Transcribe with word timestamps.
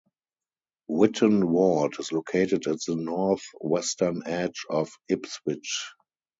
Whitton 0.87 1.47
Ward 1.51 1.97
is 1.99 2.11
located 2.11 2.65
at 2.65 2.79
the 2.87 2.95
north 2.95 3.43
western 3.59 4.23
edge 4.25 4.65
of 4.67 4.89
Ipswich. 5.07 5.91